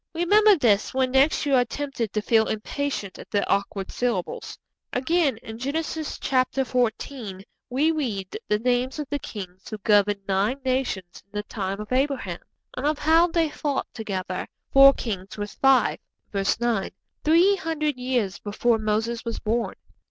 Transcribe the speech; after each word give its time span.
Remember 0.15 0.55
this 0.55 0.95
when 0.95 1.11
next 1.11 1.45
you 1.45 1.53
are 1.53 1.63
tempted 1.63 2.11
to 2.11 2.23
feel 2.23 2.47
impatient 2.47 3.19
at 3.19 3.29
the 3.29 3.47
awkward 3.47 3.91
syllables. 3.91 4.57
Again, 4.91 5.37
in 5.43 5.59
Genesis 5.59 6.17
xiv. 6.17 7.43
we 7.69 7.91
read 7.91 8.35
the 8.47 8.57
names 8.57 8.97
of 8.97 9.07
the 9.11 9.19
kings 9.19 9.69
who 9.69 9.77
governed 9.77 10.21
nine 10.27 10.59
nations 10.65 11.21
in 11.23 11.31
the 11.37 11.43
time 11.43 11.79
of 11.79 11.91
Abraham, 11.93 12.39
and 12.75 12.87
of 12.87 12.97
how 12.97 13.27
they 13.27 13.51
fought 13.51 13.85
together 13.93 14.47
'four 14.73 14.93
kings 14.95 15.37
with 15.37 15.51
five' 15.51 15.99
(verse 16.31 16.59
9) 16.59 16.89
three 17.23 17.55
hundred 17.57 17.95
years 17.97 18.39
before 18.39 18.79
Moses 18.79 19.23
was 19.23 19.37
born. 19.37 19.75